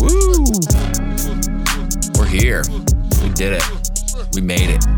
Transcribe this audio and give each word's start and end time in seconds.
Woo! 0.00 0.44
We're 2.18 2.26
here. 2.26 2.62
We 3.22 3.30
did 3.30 3.54
it. 3.54 3.64
We 4.34 4.40
made 4.42 4.70
it. 4.70 4.89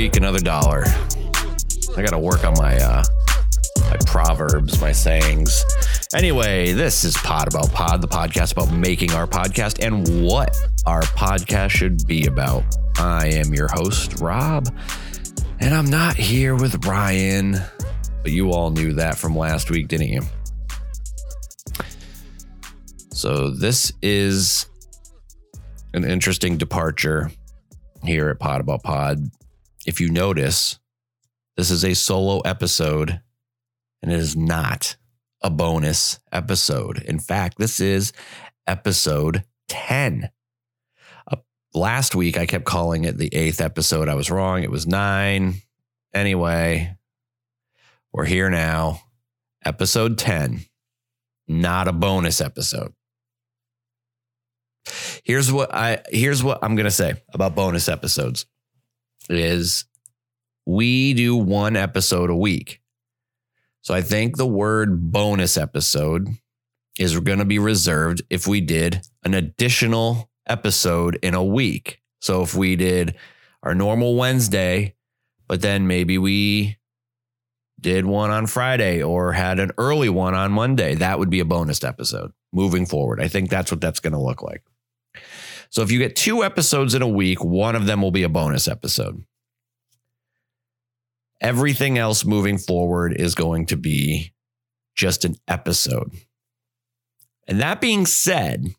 Week, 0.00 0.16
another 0.16 0.38
dollar. 0.38 0.84
I 1.94 2.00
gotta 2.00 2.18
work 2.18 2.42
on 2.42 2.54
my 2.54 2.74
uh 2.78 3.04
my 3.90 3.98
proverbs, 4.06 4.80
my 4.80 4.92
sayings. 4.92 5.62
Anyway, 6.14 6.72
this 6.72 7.04
is 7.04 7.14
Pod 7.18 7.48
About 7.48 7.70
Pod, 7.72 8.00
the 8.00 8.08
podcast 8.08 8.52
about 8.52 8.72
making 8.72 9.12
our 9.12 9.26
podcast 9.26 9.84
and 9.84 10.24
what 10.24 10.56
our 10.86 11.02
podcast 11.02 11.72
should 11.72 12.06
be 12.06 12.24
about. 12.24 12.64
I 12.96 13.26
am 13.26 13.52
your 13.52 13.68
host, 13.70 14.22
Robb, 14.22 14.74
and 15.60 15.74
I'm 15.74 15.90
not 15.90 16.16
here 16.16 16.54
with 16.56 16.86
Ryan, 16.86 17.58
but 18.22 18.32
you 18.32 18.52
all 18.52 18.70
knew 18.70 18.94
that 18.94 19.18
from 19.18 19.36
last 19.36 19.70
week, 19.70 19.88
didn't 19.88 20.08
you? 20.08 20.22
So, 23.12 23.50
this 23.50 23.92
is 24.00 24.64
an 25.92 26.04
interesting 26.04 26.56
departure 26.56 27.30
here 28.02 28.30
at 28.30 28.38
Pod 28.38 28.62
About 28.62 28.82
Pod. 28.82 29.30
If 29.86 30.00
you 30.00 30.10
notice, 30.10 30.78
this 31.56 31.70
is 31.70 31.84
a 31.84 31.94
solo 31.94 32.40
episode 32.40 33.20
and 34.02 34.12
it 34.12 34.18
is 34.18 34.36
not 34.36 34.96
a 35.42 35.50
bonus 35.50 36.20
episode. 36.32 37.02
In 37.02 37.18
fact, 37.18 37.58
this 37.58 37.80
is 37.80 38.12
episode 38.66 39.44
10. 39.68 40.30
Uh, 41.30 41.36
last 41.74 42.14
week, 42.14 42.36
I 42.38 42.46
kept 42.46 42.64
calling 42.64 43.04
it 43.04 43.16
the 43.16 43.34
eighth 43.34 43.60
episode. 43.60 44.08
I 44.08 44.14
was 44.14 44.30
wrong. 44.30 44.62
It 44.62 44.70
was 44.70 44.86
nine. 44.86 45.62
Anyway, 46.12 46.96
we're 48.12 48.26
here 48.26 48.50
now. 48.50 49.00
Episode 49.64 50.16
10, 50.18 50.64
not 51.46 51.86
a 51.86 51.92
bonus 51.92 52.40
episode. 52.40 52.94
Here's 55.22 55.52
what 55.52 55.72
I 55.74 56.00
here's 56.08 56.42
what 56.42 56.58
I'm 56.62 56.74
gonna 56.76 56.90
say 56.90 57.22
about 57.34 57.54
bonus 57.54 57.88
episodes 57.88 58.46
is 59.36 59.84
we 60.66 61.14
do 61.14 61.36
one 61.36 61.76
episode 61.76 62.30
a 62.30 62.36
week. 62.36 62.80
So 63.82 63.94
I 63.94 64.02
think 64.02 64.36
the 64.36 64.46
word 64.46 65.10
bonus 65.10 65.56
episode 65.56 66.28
is 66.98 67.18
going 67.18 67.38
to 67.38 67.44
be 67.44 67.58
reserved 67.58 68.22
if 68.28 68.46
we 68.46 68.60
did 68.60 69.00
an 69.24 69.34
additional 69.34 70.30
episode 70.46 71.18
in 71.22 71.34
a 71.34 71.44
week. 71.44 72.00
So 72.20 72.42
if 72.42 72.54
we 72.54 72.76
did 72.76 73.14
our 73.62 73.74
normal 73.74 74.16
Wednesday, 74.16 74.94
but 75.48 75.62
then 75.62 75.86
maybe 75.86 76.18
we 76.18 76.76
did 77.80 78.04
one 78.04 78.30
on 78.30 78.46
Friday 78.46 79.02
or 79.02 79.32
had 79.32 79.58
an 79.58 79.72
early 79.78 80.10
one 80.10 80.34
on 80.34 80.52
Monday, 80.52 80.94
that 80.96 81.18
would 81.18 81.30
be 81.30 81.40
a 81.40 81.44
bonus 81.44 81.82
episode 81.82 82.32
moving 82.52 82.84
forward. 82.84 83.20
I 83.20 83.28
think 83.28 83.48
that's 83.48 83.70
what 83.70 83.80
that's 83.80 84.00
going 84.00 84.12
to 84.12 84.18
look 84.18 84.42
like. 84.42 84.62
So 85.70 85.82
if 85.82 85.90
you 85.90 85.98
get 85.98 86.16
two 86.16 86.42
episodes 86.44 86.94
in 86.94 87.02
a 87.02 87.08
week, 87.08 87.42
one 87.42 87.76
of 87.76 87.86
them 87.86 88.02
will 88.02 88.10
be 88.10 88.24
a 88.24 88.28
bonus 88.28 88.68
episode. 88.68 89.24
Everything 91.40 91.96
else 91.96 92.24
moving 92.24 92.58
forward 92.58 93.14
is 93.18 93.34
going 93.34 93.66
to 93.66 93.76
be 93.76 94.32
just 94.94 95.24
an 95.24 95.36
episode. 95.48 96.12
And 97.46 97.60
that 97.60 97.80
being 97.80 98.04
said, 98.04 98.74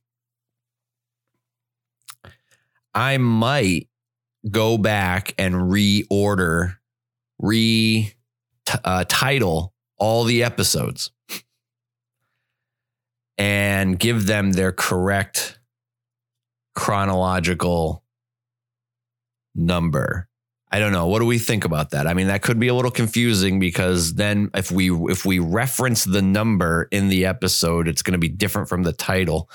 I 2.93 3.17
might 3.17 3.87
go 4.49 4.77
back 4.77 5.33
and 5.37 5.55
reorder, 5.55 6.77
re 7.39 8.13
uh, 8.83 9.05
title 9.07 9.73
all 9.97 10.23
the 10.23 10.43
episodes 10.43 11.11
and 13.37 13.97
give 13.97 14.27
them 14.27 14.51
their 14.53 14.71
correct 14.71 15.59
chronological 16.75 18.03
number. 19.55 20.27
I 20.73 20.79
don't 20.79 20.93
know. 20.93 21.07
What 21.07 21.19
do 21.19 21.25
we 21.25 21.37
think 21.37 21.65
about 21.65 21.89
that? 21.89 22.07
I 22.07 22.13
mean, 22.13 22.27
that 22.27 22.41
could 22.41 22.57
be 22.57 22.69
a 22.69 22.73
little 22.73 22.91
confusing 22.91 23.59
because 23.59 24.13
then 24.13 24.49
if 24.53 24.71
we 24.71 24.89
if 25.11 25.25
we 25.25 25.39
reference 25.39 26.05
the 26.05 26.21
number 26.21 26.87
in 26.91 27.09
the 27.09 27.25
episode, 27.25 27.89
it's 27.89 28.01
going 28.01 28.13
to 28.13 28.17
be 28.17 28.29
different 28.29 28.69
from 28.69 28.83
the 28.83 28.93
title. 28.93 29.49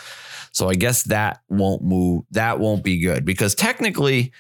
So 0.53 0.69
I 0.69 0.75
guess 0.75 1.05
that 1.05 1.41
won't 1.49 1.82
move. 1.82 2.25
That 2.32 2.60
won't 2.60 2.84
be 2.84 3.00
good 3.00 3.25
because 3.25 3.55
technically 3.55 4.32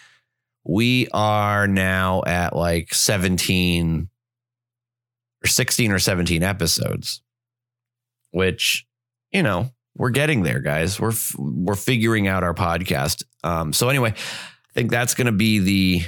we 0.64 1.08
are 1.12 1.66
now 1.66 2.22
at 2.26 2.54
like 2.54 2.92
17 2.92 4.08
or 5.44 5.46
16 5.46 5.92
or 5.92 5.98
17 5.98 6.42
episodes, 6.42 7.22
which, 8.32 8.86
you 9.30 9.42
know, 9.42 9.70
we're 9.96 10.10
getting 10.10 10.42
there, 10.42 10.60
guys. 10.60 11.00
We're 11.00 11.12
we're 11.38 11.74
figuring 11.74 12.28
out 12.28 12.44
our 12.44 12.54
podcast. 12.54 13.24
Um, 13.42 13.72
so 13.72 13.88
anyway, 13.88 14.10
I 14.10 14.72
think 14.74 14.90
that's 14.90 15.14
going 15.14 15.26
to 15.26 15.32
be 15.32 15.58
the 15.58 16.02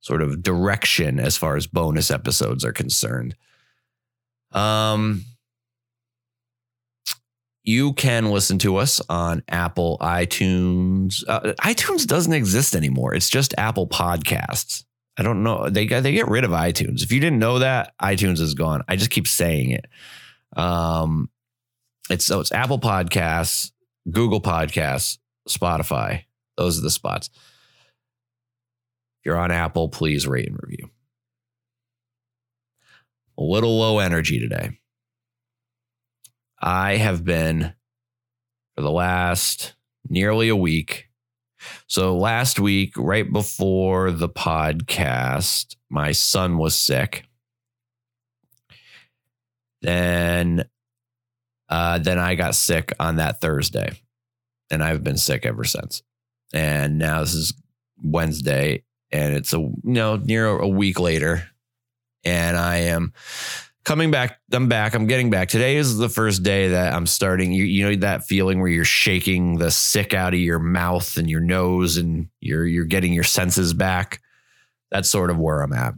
sort 0.00 0.22
of 0.22 0.42
direction 0.42 1.18
as 1.18 1.36
far 1.36 1.56
as 1.56 1.66
bonus 1.66 2.10
episodes 2.10 2.64
are 2.64 2.72
concerned. 2.72 3.34
Um, 4.52 5.24
you 7.62 7.92
can 7.94 8.30
listen 8.30 8.58
to 8.58 8.76
us 8.76 9.00
on 9.08 9.42
Apple 9.48 9.98
iTunes. 10.00 11.24
Uh, 11.26 11.54
iTunes 11.60 12.06
doesn't 12.06 12.32
exist 12.32 12.76
anymore. 12.76 13.14
It's 13.14 13.28
just 13.28 13.54
Apple 13.58 13.88
Podcasts. 13.88 14.84
I 15.18 15.22
don't 15.22 15.42
know. 15.42 15.68
They 15.68 15.86
got 15.86 16.02
they 16.02 16.12
get 16.12 16.28
rid 16.28 16.44
of 16.44 16.50
iTunes. 16.50 17.02
If 17.02 17.10
you 17.10 17.20
didn't 17.20 17.38
know 17.38 17.58
that, 17.58 17.94
iTunes 18.00 18.40
is 18.40 18.54
gone. 18.54 18.82
I 18.86 18.96
just 18.96 19.10
keep 19.10 19.26
saying 19.26 19.70
it. 19.70 19.86
Um, 20.56 21.28
it's 22.10 22.24
so 22.24 22.40
it's 22.40 22.52
Apple 22.52 22.78
Podcasts, 22.78 23.72
Google 24.10 24.40
Podcasts, 24.40 25.18
Spotify. 25.48 26.24
Those 26.56 26.78
are 26.78 26.82
the 26.82 26.90
spots. 26.90 27.28
If 29.18 29.26
you're 29.26 29.38
on 29.38 29.50
Apple, 29.50 29.88
please 29.88 30.26
rate 30.26 30.48
and 30.48 30.58
review. 30.62 30.90
A 33.38 33.42
little 33.42 33.78
low 33.78 33.98
energy 33.98 34.38
today. 34.38 34.78
I 36.60 36.96
have 36.96 37.24
been 37.24 37.74
for 38.74 38.82
the 38.82 38.90
last 38.90 39.74
nearly 40.08 40.48
a 40.48 40.56
week. 40.56 41.08
So 41.86 42.16
last 42.16 42.60
week, 42.60 42.92
right 42.96 43.30
before 43.30 44.10
the 44.10 44.28
podcast, 44.28 45.76
my 45.90 46.12
son 46.12 46.58
was 46.58 46.74
sick. 46.74 47.24
Then 49.82 50.64
uh, 51.68 51.98
then 51.98 52.18
I 52.18 52.34
got 52.34 52.54
sick 52.54 52.92
on 53.00 53.16
that 53.16 53.40
Thursday, 53.40 54.00
and 54.70 54.82
I've 54.82 55.02
been 55.02 55.18
sick 55.18 55.44
ever 55.44 55.64
since. 55.64 56.02
And 56.52 56.98
now 56.98 57.20
this 57.20 57.34
is 57.34 57.54
Wednesday, 58.02 58.84
and 59.10 59.34
it's 59.34 59.52
a 59.52 59.58
you 59.58 59.80
know 59.84 60.16
near 60.16 60.46
a 60.48 60.68
week 60.68 61.00
later, 61.00 61.48
and 62.24 62.56
I 62.56 62.76
am 62.78 63.12
coming 63.84 64.10
back. 64.10 64.38
I'm 64.52 64.68
back. 64.68 64.94
I'm 64.94 65.06
getting 65.06 65.30
back. 65.30 65.48
Today 65.48 65.76
is 65.76 65.96
the 65.96 66.08
first 66.08 66.42
day 66.42 66.68
that 66.68 66.92
I'm 66.92 67.06
starting. 67.06 67.52
You, 67.52 67.64
you 67.64 67.88
know 67.88 67.96
that 67.96 68.24
feeling 68.24 68.60
where 68.60 68.68
you're 68.68 68.84
shaking 68.84 69.58
the 69.58 69.70
sick 69.70 70.14
out 70.14 70.34
of 70.34 70.40
your 70.40 70.60
mouth 70.60 71.16
and 71.16 71.28
your 71.28 71.40
nose, 71.40 71.96
and 71.96 72.28
you're 72.40 72.66
you're 72.66 72.84
getting 72.84 73.12
your 73.12 73.24
senses 73.24 73.74
back. 73.74 74.20
That's 74.92 75.10
sort 75.10 75.30
of 75.30 75.38
where 75.38 75.62
I'm 75.62 75.72
at. 75.72 75.94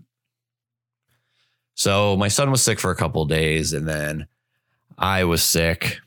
So 1.75 2.17
my 2.17 2.29
son 2.29 2.51
was 2.51 2.63
sick 2.63 2.81
for 2.81 2.91
a 2.91 2.97
couple 2.97 3.25
days, 3.27 3.75
and 3.75 3.87
then 3.87 4.27
I 4.99 5.25
was 5.25 5.43
sick. 5.43 6.01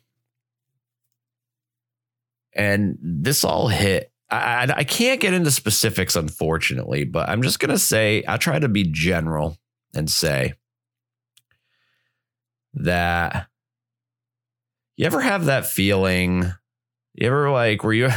And 2.54 2.98
this 3.02 3.46
all 3.46 3.70
hit. 3.70 4.12
I, 4.30 4.38
I, 4.38 4.74
I 4.78 4.84
can't 4.84 5.22
get 5.22 5.34
into 5.34 5.52
specifics, 5.52 6.18
unfortunately, 6.18 7.06
but 7.06 7.30
I'm 7.30 7.42
just 7.42 7.60
going 7.60 7.72
to 7.72 7.80
say 7.80 8.24
I'll 8.26 8.38
try 8.38 8.60
to 8.60 8.68
be 8.68 8.84
general 8.84 9.58
and 9.96 10.10
say 10.10 10.56
that 12.74 13.48
you 14.98 15.06
ever 15.06 15.22
have 15.22 15.46
that 15.46 15.66
feeling? 15.66 16.52
You 17.14 17.28
ever 17.28 17.50
like, 17.50 17.84
were 17.84 17.94
you, 17.94 18.10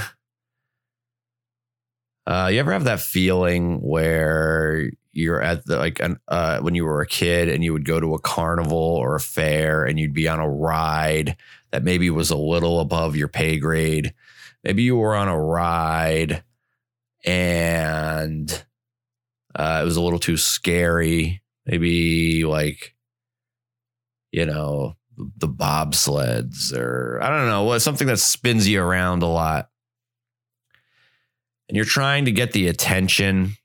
uh, 2.27 2.51
you 2.53 2.59
ever 2.59 2.73
have 2.73 2.85
that 2.85 3.01
feeling 3.01 3.81
where 3.81 4.91
you're 5.15 5.41
at 5.41 5.65
the 5.67 5.79
like 5.79 6.01
an, 6.01 6.19
uh, 6.29 6.59
when 6.61 6.75
you 6.75 6.85
were 6.85 7.01
a 7.01 7.07
kid 7.07 7.49
and 7.49 7.65
you 7.65 7.73
would 7.73 7.85
go 7.85 8.01
to 8.01 8.15
a 8.15 8.21
carnival 8.21 8.77
or 8.77 9.15
a 9.15 9.21
fair 9.21 9.85
and 9.85 9.99
you'd 9.99 10.15
be 10.15 10.29
on 10.29 10.41
a 10.41 10.49
ride 10.49 11.37
that 11.71 11.85
maybe 11.85 12.11
was 12.11 12.31
a 12.31 12.37
little 12.37 12.81
above 12.81 13.17
your 13.17 13.29
pay 13.29 13.59
grade. 13.59 14.15
Maybe 14.63 14.83
you 14.83 14.97
were 14.97 15.15
on 15.15 15.29
a 15.29 15.41
ride 15.41 16.45
and 17.25 18.65
Uh, 19.57 19.79
it 19.83 19.85
was 19.85 19.97
a 19.97 20.03
little 20.03 20.19
too 20.19 20.37
scary. 20.37 21.41
Maybe 21.65 22.45
like, 22.45 22.97
you 24.33 24.45
know, 24.45 24.97
the 25.17 25.47
bobsleds 25.49 26.77
or 26.77 27.21
I 27.23 27.29
don't 27.29 27.47
know, 27.47 27.79
something 27.79 28.09
that 28.09 28.19
spins 28.19 28.67
you 28.67 28.83
around 28.83 29.23
a 29.23 29.29
lot. 29.29 29.71
And 31.69 31.77
you're 31.77 31.85
trying 31.85 32.25
to 32.25 32.33
get 32.33 32.51
the 32.51 32.67
attention 32.67 33.57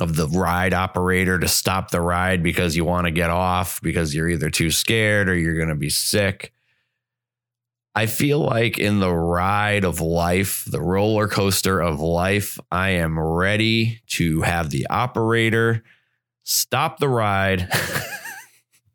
of 0.00 0.16
the 0.16 0.28
ride 0.28 0.74
operator 0.74 1.38
to 1.38 1.48
stop 1.48 1.90
the 1.90 2.00
ride 2.00 2.42
because 2.42 2.76
you 2.76 2.84
want 2.84 3.06
to 3.06 3.10
get 3.10 3.30
off 3.30 3.80
because 3.82 4.14
you're 4.14 4.28
either 4.28 4.50
too 4.50 4.70
scared 4.70 5.28
or 5.28 5.34
you're 5.34 5.56
going 5.56 5.68
to 5.68 5.74
be 5.74 5.90
sick. 5.90 6.52
I 7.94 8.06
feel 8.06 8.40
like 8.40 8.78
in 8.78 9.00
the 9.00 9.12
ride 9.12 9.84
of 9.84 10.02
life, 10.02 10.64
the 10.70 10.82
roller 10.82 11.28
coaster 11.28 11.80
of 11.80 11.98
life, 11.98 12.58
I 12.70 12.90
am 12.90 13.18
ready 13.18 14.02
to 14.08 14.42
have 14.42 14.68
the 14.68 14.86
operator 14.88 15.82
stop 16.46 16.98
the 16.98 17.08
ride. 17.08 17.68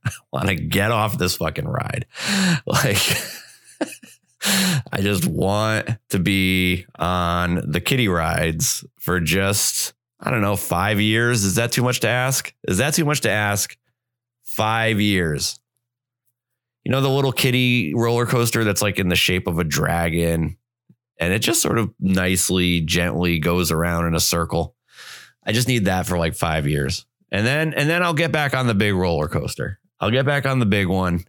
I 0.06 0.12
want 0.34 0.48
to 0.48 0.56
get 0.56 0.92
off 0.92 1.18
this 1.18 1.38
fucking 1.38 1.68
ride. 1.68 2.08
Like, 2.66 3.02
I 4.92 5.02
just 5.02 5.26
want 5.26 5.98
to 6.10 6.20
be 6.20 6.86
on 6.98 7.62
the 7.70 7.82
kiddie 7.82 8.08
rides 8.08 8.86
for 9.00 9.20
just, 9.20 9.94
I 10.22 10.30
don't 10.30 10.42
know, 10.42 10.56
five 10.56 11.00
years. 11.00 11.44
Is 11.44 11.56
that 11.56 11.72
too 11.72 11.84
much 11.84 12.02
to 12.02 12.08
ask? 12.08 12.54
Is 12.68 12.78
that 12.78 12.94
too 12.94 13.06
much 13.06 13.22
to 13.22 13.30
ask? 13.30 13.76
Five 14.44 15.00
years. 15.00 15.60
You 16.84 16.92
know, 16.92 17.02
the 17.02 17.10
little 17.10 17.32
kiddie 17.32 17.94
roller 17.96 18.26
coaster 18.26 18.64
that's 18.64 18.82
like 18.82 19.00
in 19.00 19.10
the 19.10 19.16
shape 19.16 19.48
of 19.48 19.60
a 19.60 19.64
dragon 19.64 20.58
and 21.20 21.34
it 21.34 21.40
just 21.40 21.62
sort 21.62 21.78
of 21.78 21.94
nicely, 22.00 22.82
gently 22.82 23.40
goes 23.40 23.72
around 23.72 24.08
in 24.08 24.16
a 24.16 24.20
circle. 24.20 24.76
I 25.46 25.52
just 25.52 25.68
need 25.68 25.86
that 25.86 26.08
for 26.08 26.18
like 26.18 26.36
five 26.36 26.68
years. 26.68 27.06
And 27.32 27.46
then, 27.46 27.74
and 27.74 27.90
then 27.90 28.04
I'll 28.04 28.14
get 28.14 28.32
back 28.32 28.56
on 28.56 28.68
the 28.68 28.74
big 28.74 28.96
roller 28.96 29.28
coaster. 29.28 29.80
I'll 30.00 30.12
get 30.12 30.26
back 30.26 30.48
on 30.48 30.60
the 30.60 30.66
big 30.66 30.88
one 30.88 31.24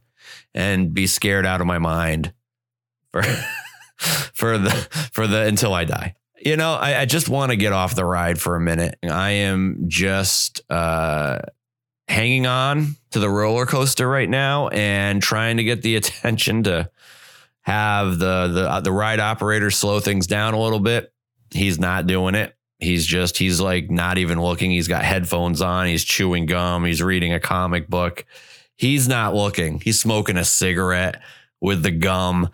and 0.55 0.94
be 0.94 1.06
scared 1.06 1.44
out 1.44 1.61
of 1.61 1.67
my 1.67 1.79
mind 1.79 2.33
for 3.12 3.23
for 4.35 4.59
the 4.59 4.71
for 5.12 5.27
the 5.27 5.43
until 5.43 5.75
I 5.75 5.85
die. 5.85 6.15
You 6.44 6.56
know, 6.56 6.75
I, 6.75 7.03
I 7.03 7.05
just 7.05 7.29
want 7.29 7.50
to 7.50 7.56
get 7.56 7.73
off 7.73 7.94
the 7.94 8.05
ride 8.05 8.41
for 8.41 8.56
a 8.56 8.61
minute. 8.61 8.99
I 9.03 9.31
am 9.31 9.85
just 9.87 10.61
uh, 10.71 11.39
hanging 12.09 12.47
on 12.47 12.97
to 13.12 13.21
the 13.21 13.31
roller 13.31 13.65
coaster 13.65 14.09
right 14.09 14.29
now 14.29 14.69
and 14.69 15.23
trying 15.23 15.59
to 15.59 15.65
get 15.65 15.83
the 15.83 15.97
attention 15.97 16.65
to 16.65 16.91
have 17.62 18.19
the 18.19 18.49
the 18.49 18.71
uh, 18.71 18.81
the 18.81 18.91
ride 18.91 19.21
operator 19.21 19.71
slow 19.71 20.00
things 20.00 20.27
down 20.27 20.55
a 20.55 20.61
little 20.61 20.81
bit. 20.81 21.12
He's 21.50 21.79
not 21.79 22.06
doing 22.06 22.35
it. 22.35 22.56
He's 22.81 23.06
just 23.06 23.39
he's 23.39 23.61
like 23.61 23.89
not 23.89 24.19
even 24.19 24.43
looking. 24.43 24.73
He's 24.73 24.89
got 24.89 25.05
headphones 25.05 25.62
on. 25.62 25.87
He's 25.87 26.03
chewing 26.03 26.47
gum. 26.47 26.85
He's 26.85 27.00
reading 27.00 27.33
a 27.33 27.39
comic 27.39 27.89
book. 27.89 28.25
He's 28.77 29.06
not 29.06 29.35
looking. 29.35 29.79
He's 29.79 30.00
smoking 30.00 30.37
a 30.37 30.44
cigarette 30.44 31.23
with 31.61 31.85
the 31.85 31.93
gum. 31.93 32.49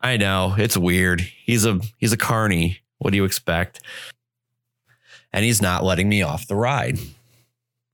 I 0.00 0.16
know 0.16 0.54
it's 0.56 0.78
weird. 0.78 1.20
He's 1.20 1.66
a 1.66 1.80
he's 1.98 2.14
a 2.14 2.16
carny. 2.16 2.80
What 2.98 3.10
do 3.10 3.16
you 3.16 3.24
expect? 3.24 3.80
And 5.32 5.44
he's 5.44 5.60
not 5.60 5.84
letting 5.84 6.08
me 6.08 6.22
off 6.22 6.46
the 6.46 6.56
ride. 6.56 6.98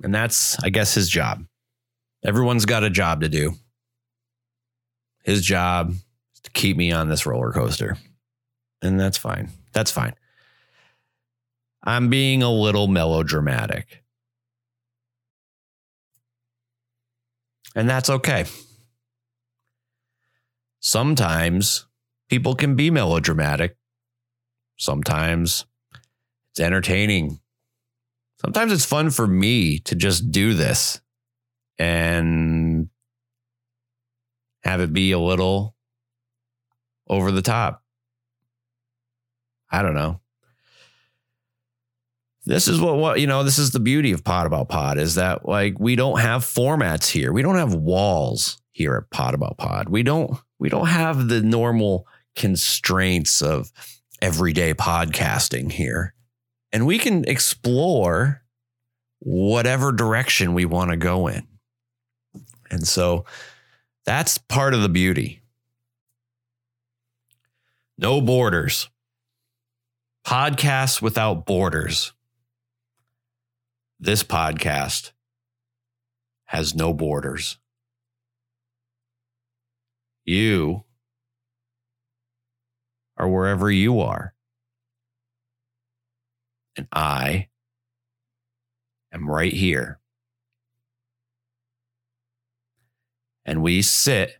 And 0.02 0.14
that's 0.14 0.62
I 0.62 0.70
guess 0.70 0.94
his 0.94 1.08
job. 1.08 1.44
Everyone's 2.25 2.67
got 2.67 2.85
a 2.85 2.91
job 2.91 3.23
to 3.23 3.29
do. 3.29 3.55
His 5.25 5.43
job 5.44 5.91
is 5.91 6.41
to 6.43 6.50
keep 6.50 6.76
me 6.76 6.93
on 6.93 7.08
this 7.08 7.26
roller 7.26 7.52
coaster. 7.52 7.97
And 8.82 8.99
that's 8.99 9.19
fine. 9.19 9.50
That's 9.73 9.91
fine. 9.91 10.14
I'm 11.82 12.11
being 12.11 12.43
a 12.43 12.50
little 12.50 12.88
melodramatic. 12.88 14.02
And 17.75 17.88
that's 17.88 18.11
okay. 18.11 18.44
Sometimes 20.81 21.87
people 22.29 22.55
can 22.55 22.75
be 22.75 22.91
melodramatic. 22.91 23.76
Sometimes 24.80 25.66
it's 26.50 26.60
entertaining. 26.60 27.40
Sometimes 28.40 28.72
it's 28.72 28.84
fun 28.84 29.10
for 29.10 29.26
me 29.26 29.78
to 29.80 29.94
just 29.94 30.30
do 30.30 30.54
this 30.54 31.00
and 31.78 32.88
have 34.62 34.80
it 34.80 34.92
be 34.92 35.12
a 35.12 35.18
little 35.18 35.74
over 37.08 37.30
the 37.30 37.42
top. 37.42 37.82
I 39.70 39.82
don't 39.82 39.94
know 39.94 40.20
this 42.46 42.68
is 42.68 42.80
what, 42.80 42.96
what 42.96 43.20
you 43.20 43.26
know 43.26 43.42
this 43.44 43.58
is 43.58 43.70
the 43.70 43.80
beauty 43.80 44.12
of 44.12 44.24
pod 44.24 44.46
about 44.46 44.68
pod 44.68 44.98
is 44.98 45.14
that 45.16 45.46
like 45.46 45.78
we 45.78 45.94
don't 45.94 46.20
have 46.20 46.42
formats 46.42 47.08
here 47.08 47.32
we 47.32 47.42
don't 47.42 47.56
have 47.56 47.74
walls 47.74 48.60
here 48.72 48.96
at 48.96 49.10
pod 49.10 49.34
about 49.34 49.58
pod 49.58 49.88
we 49.88 50.02
don't 50.02 50.36
we 50.58 50.68
don't 50.68 50.88
have 50.88 51.28
the 51.28 51.42
normal 51.42 52.06
constraints 52.36 53.42
of 53.42 53.70
everyday 54.22 54.75
podcasting 54.75 55.72
here. 55.72 56.14
And 56.72 56.87
we 56.87 56.99
can 56.99 57.25
explore 57.25 58.43
whatever 59.20 59.93
direction 59.93 60.55
we 60.55 60.64
want 60.64 60.90
to 60.90 60.96
go 60.96 61.26
in. 61.26 61.46
And 62.70 62.87
so 62.87 63.25
that's 64.05 64.38
part 64.38 64.75
of 64.75 64.82
the 64.82 64.88
beauty. 64.88 65.43
No 67.99 68.20
borders. 68.20 68.88
Podcasts 70.26 71.02
without 71.02 71.46
borders. 71.46 72.12
This 73.99 74.23
podcast 74.23 75.12
has 76.44 76.75
no 76.75 76.94
borders. 76.94 77.58
You 80.25 80.84
are 83.20 83.28
wherever 83.28 83.70
you 83.70 84.00
are. 84.00 84.34
And 86.76 86.88
I 86.90 87.49
am 89.12 89.28
right 89.28 89.52
here. 89.52 90.00
And 93.44 93.62
we 93.62 93.82
sit 93.82 94.38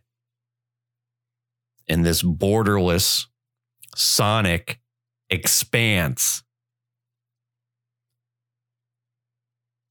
in 1.87 2.01
this 2.01 2.23
borderless 2.23 3.27
sonic 3.95 4.79
expanse 5.29 6.43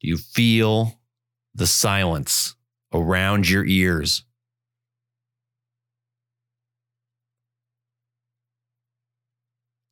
Do 0.00 0.08
you 0.08 0.16
feel 0.16 0.98
the 1.54 1.66
silence 1.66 2.56
around 2.92 3.48
your 3.48 3.66
ears? 3.66 4.24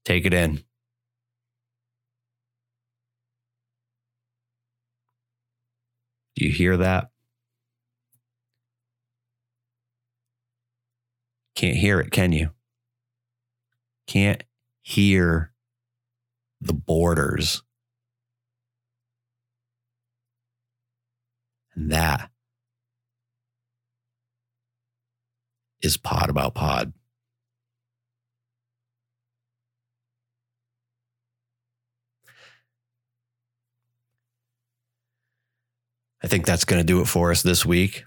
Take 0.08 0.24
it 0.24 0.32
in. 0.32 0.64
Do 6.34 6.46
you 6.46 6.50
hear 6.50 6.78
that? 6.78 7.10
Can't 11.54 11.76
hear 11.76 12.00
it, 12.00 12.10
can 12.10 12.32
you? 12.32 12.52
Can't 14.06 14.42
hear 14.80 15.52
the 16.62 16.72
borders 16.72 17.62
And 21.74 21.92
that 21.92 22.30
is 25.82 25.98
Pod 25.98 26.30
About 26.30 26.54
Pod. 26.54 26.94
I 36.22 36.26
think 36.26 36.46
that's 36.46 36.64
going 36.64 36.80
to 36.80 36.86
do 36.86 37.00
it 37.00 37.06
for 37.06 37.30
us 37.30 37.42
this 37.42 37.64
week. 37.64 38.04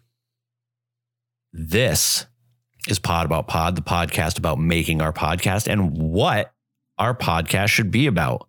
This 1.53 2.25
is 2.87 2.99
Pod 2.99 3.25
About 3.25 3.47
Pod, 3.47 3.75
the 3.75 3.81
podcast 3.81 4.37
about 4.37 4.59
making 4.59 5.01
our 5.01 5.13
podcast 5.13 5.71
and 5.71 5.97
what 5.97 6.53
our 6.97 7.15
podcast 7.15 7.69
should 7.69 7.89
be 7.89 8.07
about. 8.07 8.47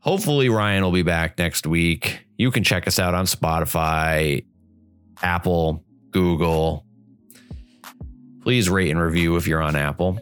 Hopefully, 0.00 0.48
Ryan 0.48 0.82
will 0.82 0.90
be 0.90 1.02
back 1.02 1.38
next 1.38 1.66
week. 1.66 2.24
You 2.38 2.50
can 2.50 2.64
check 2.64 2.86
us 2.86 2.98
out 2.98 3.14
on 3.14 3.26
Spotify, 3.26 4.44
Apple, 5.22 5.84
Google. 6.10 6.86
Please 8.42 8.70
rate 8.70 8.90
and 8.90 9.00
review 9.00 9.36
if 9.36 9.46
you're 9.46 9.62
on 9.62 9.76
Apple. 9.76 10.18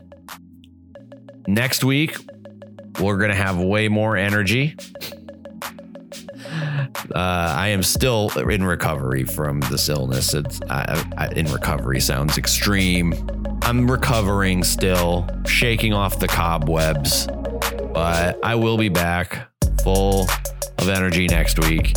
Next 1.47 1.85
week, 1.85 2.17
we're 3.01 3.17
going 3.17 3.31
to 3.31 3.37
have 3.37 3.59
way 3.59 3.89
more 3.89 4.17
energy. 4.17 4.77
Uh, 7.15 7.55
I 7.57 7.69
am 7.69 7.83
still 7.83 8.31
in 8.39 8.65
recovery 8.65 9.25
from 9.25 9.61
this 9.63 9.89
illness. 9.89 10.35
It's 10.35 10.61
I, 10.71 11.05
I, 11.17 11.29
in 11.29 11.47
recovery 11.47 12.01
sounds 12.01 12.39
extreme. 12.39 13.15
I'm 13.63 13.91
recovering 13.91 14.65
still, 14.65 15.29
shaking 15.47 15.93
off 15.93 16.19
the 16.19 16.29
cobwebs, 16.29 17.27
but 17.93 18.39
I 18.45 18.55
will 18.55 18.79
be 18.79 18.89
back 18.89 19.49
full 19.83 20.29
of 20.79 20.89
energy 20.89 21.27
next 21.27 21.59
week. 21.59 21.95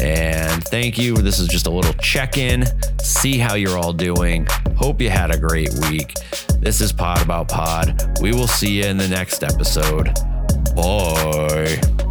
And 0.00 0.62
thank 0.64 0.98
you. 0.98 1.14
This 1.14 1.38
is 1.38 1.48
just 1.48 1.66
a 1.66 1.70
little 1.70 1.94
check 1.94 2.36
in, 2.36 2.64
see 3.00 3.38
how 3.38 3.54
you're 3.54 3.78
all 3.78 3.92
doing. 3.92 4.46
Hope 4.76 5.00
you 5.00 5.10
had 5.10 5.30
a 5.30 5.38
great 5.38 5.72
week. 5.88 6.14
This 6.58 6.80
is 6.80 6.92
Pod 6.92 7.22
About 7.22 7.48
Pod. 7.48 8.18
We 8.20 8.32
will 8.32 8.48
see 8.48 8.80
you 8.82 8.86
in 8.86 8.96
the 8.96 9.08
next 9.08 9.44
episode. 9.44 10.12
Bye. 10.74 12.03